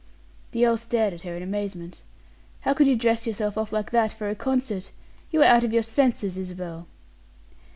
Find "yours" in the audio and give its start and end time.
5.73-5.87